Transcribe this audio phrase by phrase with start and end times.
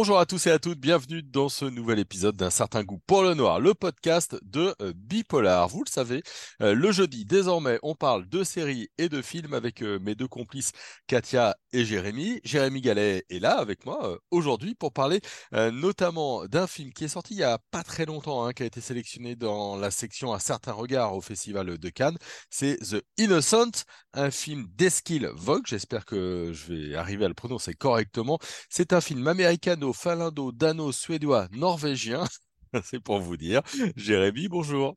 [0.00, 3.24] Bonjour à tous et à toutes, bienvenue dans ce nouvel épisode d'un certain goût pour
[3.24, 5.66] le noir, le podcast de euh, Bipolar.
[5.66, 6.22] Vous le savez,
[6.62, 10.28] euh, le jeudi, désormais, on parle de séries et de films avec euh, mes deux
[10.28, 10.70] complices
[11.08, 12.40] Katia et Jérémy.
[12.44, 15.20] Jérémy Gallet est là avec moi aujourd'hui pour parler
[15.52, 18.66] notamment d'un film qui est sorti il y a pas très longtemps, hein, qui a
[18.66, 22.16] été sélectionné dans la section Un certain regard au Festival de Cannes.
[22.48, 23.84] C'est The Innocent,
[24.14, 25.66] un film d'Eskil Vogue.
[25.66, 28.38] J'espère que je vais arriver à le prononcer correctement.
[28.70, 32.24] C'est un film américain finlando, dano, suédois, norvégien.
[32.84, 33.62] C'est pour vous dire.
[33.96, 34.96] Jérémy, bonjour.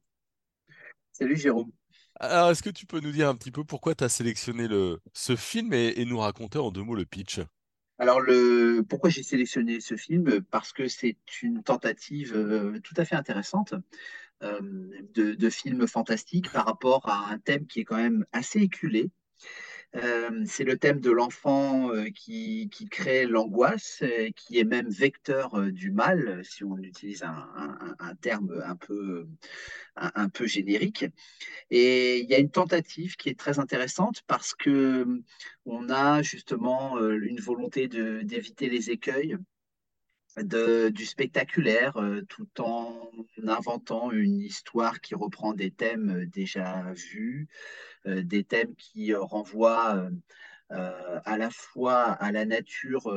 [1.12, 1.72] Salut Jérôme.
[2.20, 4.99] Alors, est-ce que tu peux nous dire un petit peu pourquoi tu as sélectionné le,
[5.13, 7.40] ce film et, nous raconter en deux mots le pitch?
[7.98, 10.41] Alors, le, pourquoi j'ai sélectionné ce film?
[10.52, 13.73] Parce que c'est une tentative euh, tout à fait intéressante
[14.44, 14.60] euh,
[15.13, 19.10] de, de, film fantastique par rapport à un thème qui est quand même assez éculé,
[19.95, 25.59] euh, c'est le thème de l'enfant euh, qui, crée l'angoisse, euh, qui est même vecteur
[25.71, 29.27] du mal, si on utilise un, terme un peu,
[29.97, 31.05] un, peu, générique.
[31.71, 35.05] Et il y a une tentative qui est très intéressante parce que
[35.65, 39.37] on a justement une volonté d'éviter les écueils
[40.37, 43.12] du spectaculaire tout en
[43.46, 47.48] inventant une histoire qui reprend des thèmes déjà vus,
[48.05, 50.09] des thèmes qui renvoient
[50.70, 53.07] à la fois à la nature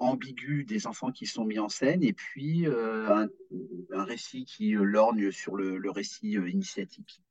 [0.00, 3.28] ambiguë des enfants qui sont mis en scène et puis un,
[4.04, 7.22] récit qui lorgne sur le, récit initiatique.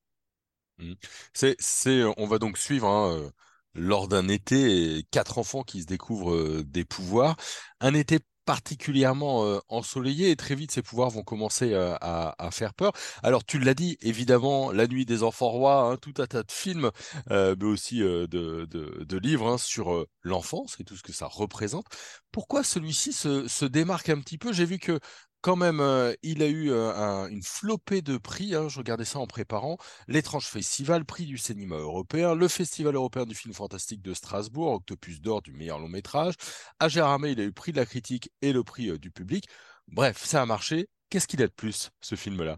[0.77, 0.93] Mmh.
[1.33, 3.31] C'est, on va donc suivre hein,
[3.73, 7.35] lors d'un été quatre enfants qui se découvrent des pouvoirs.
[7.81, 12.93] Un été particulièrement ensoleillé et très vite ses pouvoirs vont commencer à, faire peur.
[13.21, 16.51] Alors tu l'as dit, évidemment, La Nuit des Enfants Rois, hein, tout un tas de
[16.51, 16.89] films,
[17.29, 21.85] mais aussi de, livres hein, sur l'enfance et tout ce que ça représente.
[22.31, 24.53] Pourquoi celui-ci se, démarque un petit peu?
[24.53, 24.99] J'ai vu que
[25.47, 28.53] quand même, euh, il a eu euh, une flopée de prix.
[28.53, 29.77] Hein, je regardais ça en préparant.
[30.09, 35.21] L'étrange festival, prix du cinéma européen, le festival européen du film fantastique de Strasbourg, Octopus
[35.21, 36.33] d'or du meilleur long métrage.
[36.79, 39.09] À Gérardmer, il a eu le prix de la critique et le prix euh, du
[39.09, 39.45] public.
[39.87, 40.89] Bref, ça a marché.
[41.09, 42.57] Qu'est-ce qu'il a de plus, ce film-là?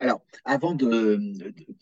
[0.00, 1.18] Alors, avant de,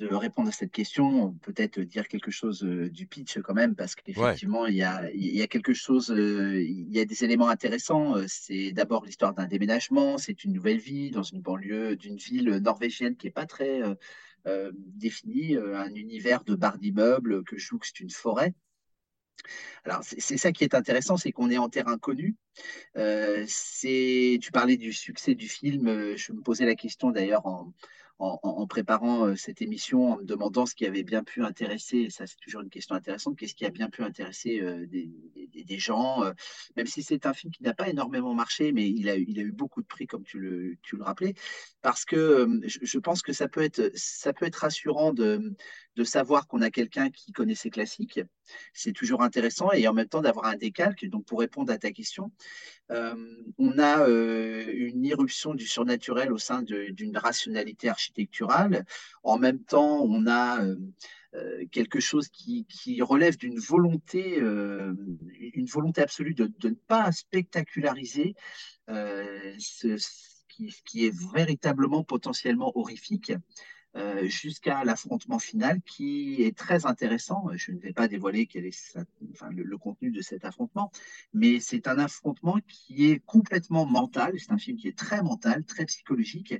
[0.01, 4.67] répondre à cette question, peut-être dire quelque chose euh, du pitch quand même, parce qu'effectivement,
[4.67, 8.17] il, y a, quelque chose, euh, il y a des éléments intéressants.
[8.17, 12.49] Euh, c'est d'abord l'histoire d'un déménagement, c'est une nouvelle vie dans une banlieue d'une ville
[12.57, 13.83] norvégienne qui n'est pas très
[14.95, 18.55] définie, un univers de barres d'immeubles que jouxte une forêt.
[19.85, 22.37] Alors, c'est ça qui est intéressant, c'est qu'on est en terrain connu.
[22.95, 26.17] tu parlais du succès du film.
[26.17, 27.75] Je me posais la question d'ailleurs en,
[28.19, 32.27] en, préparant euh, cette émission, en me demandant ce qui avait bien pu intéresser, ça
[32.27, 34.87] c'est toujours une question intéressante, qu'est-ce qui a bien pu intéresser euh,
[35.65, 36.33] des, gens, euh,
[36.77, 39.83] même si c'est un film qui n'a pas énormément marché, mais il a, eu beaucoup
[39.83, 41.35] de prix, comme tu le, rappelais,
[41.83, 45.55] parce que je, pense que ça peut être, rassurant de,
[46.05, 48.21] savoir qu'on a quelqu'un qui connaît ses classiques.
[48.73, 51.07] C'est toujours intéressant et en même temps d'avoir un décalque.
[51.07, 52.31] Donc, pour répondre à ta question,
[52.91, 53.15] euh,
[53.59, 58.85] on a euh, une irruption du surnaturel au sein d'une rationalité architecturale.
[59.23, 60.77] En même temps, on a euh,
[61.71, 62.67] quelque chose qui,
[63.03, 68.35] relève d'une volonté, une volonté absolue de, ne pas spectaculariser
[68.89, 69.99] ce,
[70.49, 73.33] qui, est véritablement potentiellement horrifique.
[73.97, 77.47] Euh, jusqu'à l'affrontement final qui est très intéressant.
[77.55, 80.93] Je ne vais pas dévoiler le, contenu de cet affrontement,
[81.33, 84.35] mais c'est un affrontement qui est complètement mental.
[84.39, 86.55] C'est un film qui est très mental, très psychologique.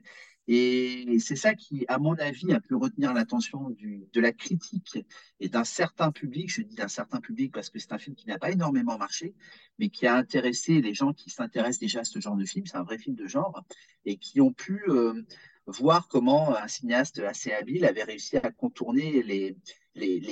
[0.49, 4.99] Et c'est ça qui, à mon avis, a pu retenir l'attention de la critique
[5.41, 6.49] et d'un certain public.
[6.49, 9.35] Je dis d'un certain public parce que c'est un film qui n'a pas énormément marché,
[9.79, 12.65] mais qui a intéressé les gens qui s'intéressent déjà à ce genre de film.
[12.67, 13.65] C'est un vrai film de genre
[14.05, 15.21] et qui ont pu euh,
[15.67, 19.57] voir comment un cinéaste assez habile avait réussi à contourner les,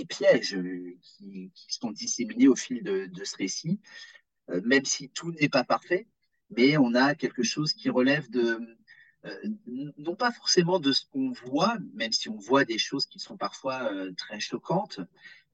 [0.04, 0.56] pièges
[1.02, 3.80] qui, sont disséminés au fil de, ce récit,
[4.50, 6.06] euh, même si tout n'est pas parfait,
[6.50, 8.60] mais on a quelque chose qui relève de,
[9.66, 13.36] non pas forcément de ce qu'on voit, même si on voit des choses qui sont
[13.36, 15.00] parfois euh, très choquantes,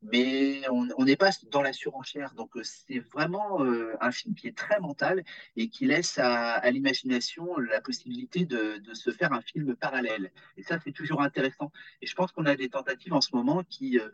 [0.03, 2.35] mais on n'est pas dans la surenchère.
[2.35, 5.25] Donc euh, c'est vraiment euh, un film qui est très mental
[5.57, 10.33] et qui laisse à, l'imagination la possibilité de, se faire un film parallèle.
[10.57, 11.71] Et ça, c'est toujours intéressant.
[12.01, 14.09] Et je pense qu'on a des tentatives en ce moment qui, euh,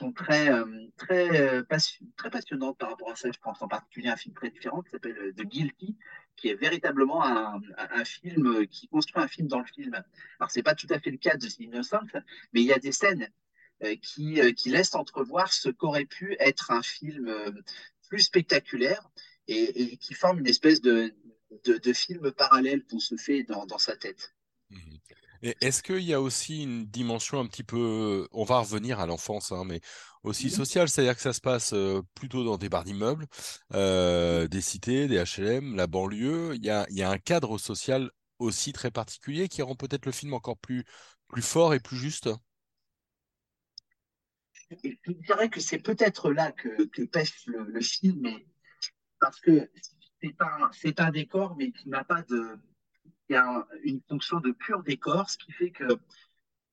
[0.00, 0.48] sont très,
[0.96, 3.30] très, très passionnantes par rapport à ça.
[3.30, 5.96] Je pense en particulier à un film très différent qui s'appelle The Guilty,
[6.36, 7.60] qui est véritablement un,
[8.04, 9.94] film qui construit un film dans le film.
[10.38, 12.06] Alors, c'est pas tout à fait le cas de The Innocent,
[12.52, 13.28] mais il y a des scènes
[13.84, 17.52] euh, qui, euh, qui laisse entrevoir ce qu'aurait pu être un film euh,
[18.08, 19.06] plus spectaculaire
[19.48, 21.12] et, qui forment une espèce de,
[21.66, 24.34] de, film parallèle qu'on se fait dans, sa tête.
[24.70, 24.98] Mhm.
[25.42, 29.52] Est-ce qu'il y a aussi une dimension un petit peu, on va revenir à l'enfance,
[29.52, 29.80] hein, mais
[30.22, 31.74] aussi sociale, c'est-à-dire que ça se passe
[32.14, 33.26] plutôt dans des barres d'immeubles,
[33.74, 36.54] euh, des cités, des HLM, la banlieue.
[36.56, 40.06] Il y a, il y a un cadre social aussi très particulier qui rend peut-être
[40.06, 40.84] le film encore plus,
[41.28, 42.28] plus fort et plus juste?
[44.70, 48.26] je dirais que c'est peut-être là que, que pêche le, film,
[49.20, 49.70] parce que
[50.20, 52.58] c'est un, c'est un décor, mais qui n'a pas de,
[53.28, 55.98] il y a une fonction de pur décor, ce qui fait que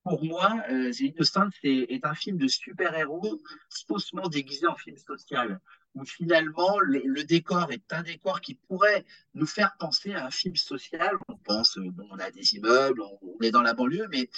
[0.04, 3.42] pour moi, euh, Innocent est, est, un film de super-héros
[3.88, 5.60] faussement déguisé en film social,
[5.94, 10.56] où finalement le, décor est un décor qui pourrait nous faire penser à un film
[10.56, 11.16] social.
[11.28, 14.28] On pense, euh, bon, on a des immeubles, on, est dans la banlieue, mais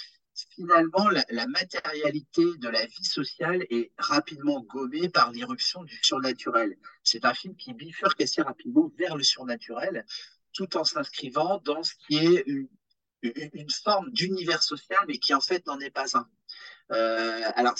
[0.55, 6.77] finalement la, matérialité de la vie sociale est rapidement gommée par l'irruption du surnaturel.
[7.03, 10.05] C'est un film qui bifurque assez rapidement vers le surnaturel
[10.57, 15.65] tout en s'inscrivant dans ce qui est une, forme d'univers social, mais qui en fait
[15.67, 16.27] n'en est pas un.
[16.91, 17.75] Euh, alors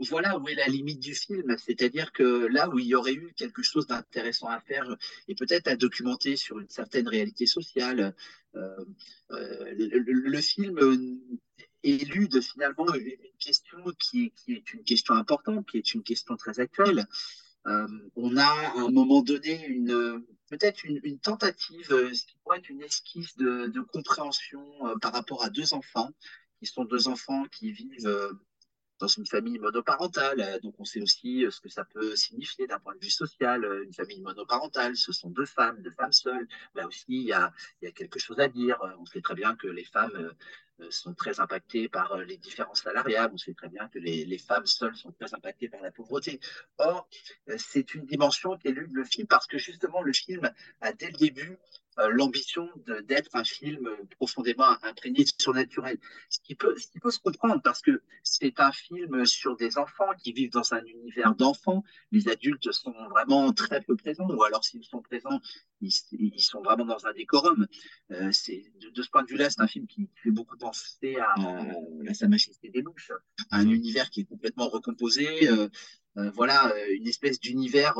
[0.00, 3.32] voilà où est la limite du film, c'est-à-dire que là où il y aurait eu
[3.34, 4.94] quelque chose d'intéressant à faire
[5.26, 8.14] et peut-être à documenter sur une certaine réalité sociale,
[8.54, 8.84] euh,
[9.30, 10.78] euh, le, film
[11.82, 17.06] élude finalement une question qui, est une question importante, qui est une question très actuelle.
[17.66, 22.58] Euh, on a à un moment donné une peut-être une, tentative, euh, ce qui pourrait
[22.58, 26.10] être une esquisse de, de compréhension euh, par rapport à deux enfants,
[26.60, 28.38] qui sont deux enfants qui vivent
[28.98, 30.60] dans une famille monoparentale.
[30.62, 33.64] Donc, on sait aussi ce que ça peut signifier d'un point de vue social.
[33.84, 36.48] Une famille monoparentale, ce sont deux femmes, deux femmes seules.
[36.74, 38.78] Là aussi, il y a, il y a quelque chose à dire.
[38.98, 40.32] On sait très bien que les femmes
[40.90, 43.30] sont très impactées par les différences salariales.
[43.32, 46.40] On sait très bien que les, les, femmes seules sont très impactées par la pauvreté.
[46.78, 47.08] Or,
[47.56, 50.50] c'est une dimension qui élude le film parce que justement, le film
[50.80, 52.68] a dès le début euh, l'ambition
[53.04, 53.88] d'être un film
[54.18, 55.98] profondément imprégné de surnaturel.
[56.28, 60.50] Ce qui, peut, se comprendre parce que c'est un film sur des enfants qui vivent
[60.50, 61.82] dans un univers d'enfants.
[62.12, 65.40] Les adultes sont vraiment très peu présents, ou alors s'ils sont présents,
[65.80, 67.66] ils, sont vraiment dans un décorum.
[68.10, 71.34] Euh, de, ce point de vue-là, c'est un film qui fait beaucoup penser à,
[72.08, 73.12] à Sa Majesté des Louches,
[73.50, 75.48] un univers qui est complètement recomposé.
[75.48, 75.68] Euh,
[76.18, 77.98] euh voilà, une espèce d'univers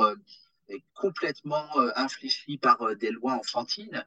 [0.95, 4.05] complètement euh, infléchi par euh, des lois enfantines.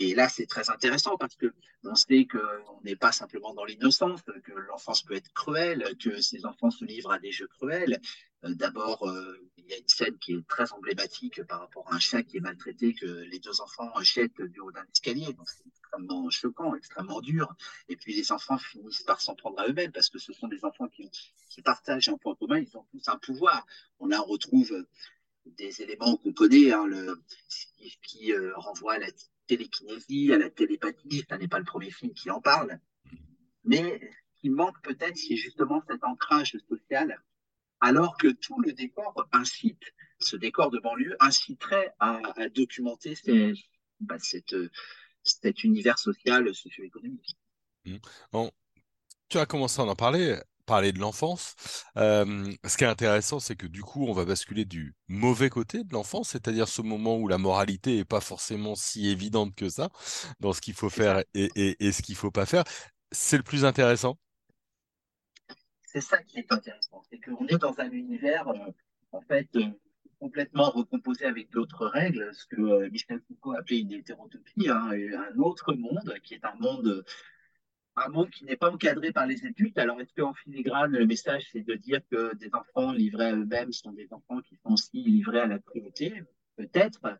[0.00, 1.52] Et là, c'est très intéressant parce que
[1.82, 6.46] on sait qu'on n'est pas simplement dans l'innocence, que l'enfance peut être cruelle, que ces
[6.46, 8.00] enfants se livrent à des jeux cruels.
[8.44, 9.12] Euh, d'abord,
[9.56, 12.36] il y a une scène qui est très emblématique par rapport à un chat qui
[12.36, 15.36] est maltraité, que les deux enfants jettent du haut d'un escalier.
[15.46, 17.52] C'est extrêmement choquant, extrêmement dur.
[17.88, 20.64] Et puis, les enfants finissent par s'en prendre à eux-mêmes parce que ce sont des
[20.64, 21.10] enfants qui,
[21.50, 23.66] qui partagent un point commun, ils ont tous un pouvoir.
[23.98, 24.86] On là retrouve
[25.56, 27.20] des éléments qu'on connaît, hein, le,
[28.02, 29.08] qui euh, renvoie à la
[29.46, 31.24] télékinésie, à la télépathie.
[31.28, 32.78] Ce n'est pas le premier film qui en parle.
[33.64, 34.00] Mais
[34.36, 37.22] ce qui manque peut-être, c'est justement cet ancrage social,
[37.80, 39.82] alors que tout le décor incite,
[40.20, 43.52] ce décor de banlieue inciterait à, à documenter ces,
[44.00, 44.54] bah, cette,
[45.22, 47.36] cet univers social, socio-économique.
[48.32, 48.50] Bon,
[49.28, 50.38] tu as commencé à en parler
[50.68, 51.56] parler de l'enfance.
[51.96, 55.82] Euh, ce qui est intéressant, c'est que du coup, on va basculer du mauvais côté
[55.82, 59.88] de l'enfance, c'est-à-dire ce moment où la moralité est pas forcément si évidente que ça
[60.38, 62.64] dans ce qu'il faut faire et, et, et ce qu'il faut pas faire.
[63.10, 64.16] C'est le plus intéressant?
[65.90, 68.72] C'est ça qui est intéressant, c'est qu'on est dans un univers euh,
[69.12, 69.64] en fait euh,
[70.20, 75.38] complètement recomposé avec d'autres règles, ce que euh, Michel Foucault appelait une hétérotopie, hein, un
[75.38, 77.04] autre monde qui est un monde
[78.04, 79.78] un monde qui n'est pas encadré par les adultes.
[79.78, 83.72] Alors, est-ce qu'en filigrane, le message, c'est de dire que des enfants livrés à eux-mêmes
[83.72, 86.22] sont des enfants qui sont aussi livrés à la cruauté
[86.56, 87.18] Peut-être.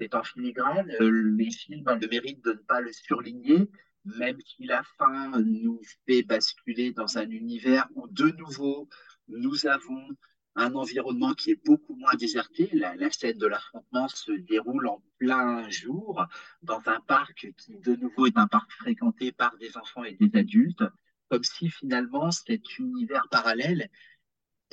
[0.00, 0.92] C'est en filigrane.
[1.00, 3.70] Les films ont le mérite de ne pas le surligner,
[4.04, 8.88] même si la fin nous fait basculer dans un univers où, de nouveau,
[9.28, 10.08] nous avons
[10.56, 12.68] un environnement qui est beaucoup moins déserté.
[12.72, 16.24] La, scène de l'affrontement se déroule en plein jour
[16.62, 20.38] dans un parc qui, de nouveau, est un parc fréquenté par des enfants et des
[20.38, 20.84] adultes,
[21.28, 23.88] comme si finalement cet univers parallèle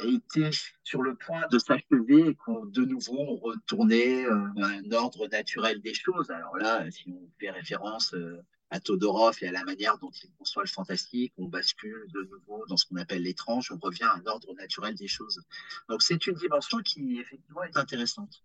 [0.03, 0.50] était
[0.83, 5.81] sur le point de s'achever et qu'on de nouveau retournait euh, à un ordre naturel
[5.81, 6.31] des choses.
[6.31, 8.41] Alors là, si on fait référence euh,
[8.72, 12.66] à Todorov et à la manière dont il conçoit le fantastique, on bascule de nouveau
[12.68, 15.42] dans ce qu'on appelle l'étrange, on revient à un ordre naturel des choses.
[15.90, 18.44] Donc c'est une dimension qui effectivement est intéressante.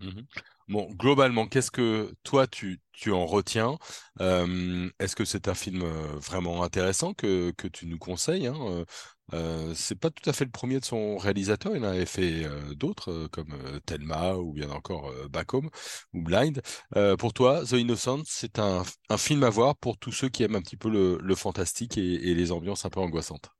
[0.00, 0.26] Mhm.
[0.68, 3.78] Bon, globalement, qu'est-ce que toi tu, en retiens?
[4.20, 8.84] Euh, est-ce que c'est un film euh, vraiment intéressant que, tu nous conseilles, hein?
[9.34, 12.44] Euh, c'est pas tout à fait le premier de son réalisateur, il en avait fait
[12.44, 13.54] euh, d'autres euh, comme
[13.84, 15.68] Thelma ou bien encore Back Home
[16.14, 16.62] ou Blind.
[17.18, 18.82] Pour toi, The Innocent, c'est un,
[19.16, 22.52] film à voir pour tous ceux qui aiment un petit peu le, fantastique et, les
[22.52, 23.50] ambiances un peu angoissantes.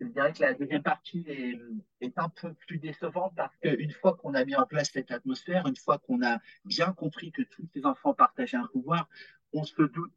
[0.00, 1.58] Je dirais que la deuxième partie est,
[2.00, 5.66] est un peu plus décevante parce qu'une fois qu'on a mis en place cette atmosphère,
[5.66, 9.08] une fois qu'on a bien compris que tous ces enfants partageaient un pouvoir,
[9.52, 10.12] on se doute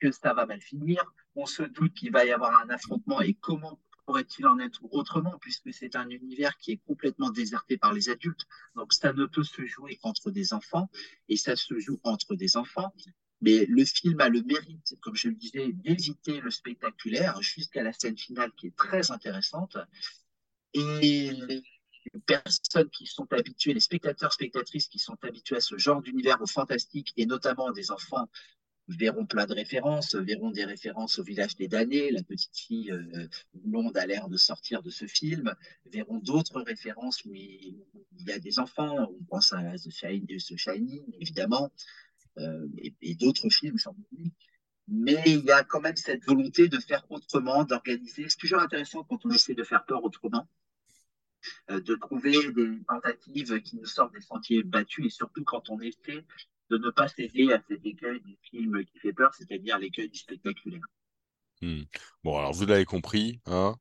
[0.00, 1.04] que ça va mal finir,
[1.34, 5.38] on se doute qu'il va y avoir un affrontement et comment pourrait-il en être autrement
[5.40, 8.46] puisque c'est un univers qui est complètement déserté par les adultes.
[8.74, 10.90] Donc ça ne peut se jouer qu'entre des enfants
[11.28, 12.92] et ça se joue entre des enfants.
[13.40, 17.92] Mais le film a le mérite, comme je le disais, d'éviter le spectaculaire jusqu'à la
[17.92, 19.78] scène finale qui est très intéressante.
[20.74, 21.62] Et les
[22.26, 26.46] personnes qui sont habituées, les spectateurs, spectatrices qui sont habitués à ce genre d'univers au
[26.46, 28.28] fantastique et notamment des enfants
[28.96, 33.28] verront plein de références, verront des références au village des damnés, la petite fille euh,
[33.54, 35.54] blonde a l'air de sortir de ce film,
[35.86, 37.76] verront d'autres références où il,
[38.26, 41.70] y a des enfants, on pense à The Shining, évidemment,
[42.38, 44.32] euh, et, et d'autres films, j'en oublie.
[44.88, 48.28] Mais il y a quand même cette volonté de faire autrement, d'organiser.
[48.28, 50.48] C'est toujours intéressant quand on essaie de faire peur autrement,
[51.70, 55.80] euh, de trouver des tentatives qui nous sortent des sentiers battus et surtout quand on
[55.80, 56.24] essaie
[56.70, 60.18] de ne pas céder à cet écueil du film qui fait peur, c'est-à-dire l'écueil du
[60.18, 60.82] spectaculaire.
[61.62, 61.82] Hmm.
[62.24, 63.76] Bon, alors vous l'avez compris, hein.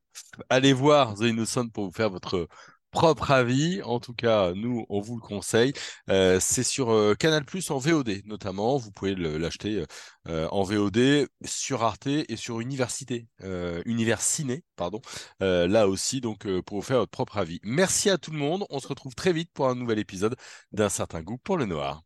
[0.50, 2.48] Allez voir The Innocent pour vous faire votre
[2.92, 3.82] propre avis.
[3.84, 5.74] En tout cas, nous, on vous le conseille.
[6.10, 8.78] Euh, c'est sur euh, Canal Plus en VOD notamment.
[8.78, 9.86] Vous pouvez l'acheter
[10.28, 13.28] euh, en VOD sur Arte et sur Université,
[13.86, 15.02] Univers Ciné, pardon.
[15.40, 17.60] Là aussi, donc pour vous faire votre propre avis.
[17.64, 18.66] Merci à tout le monde.
[18.70, 20.36] On se retrouve très vite pour un nouvel épisode
[20.72, 22.04] d'un certain goût pour le noir.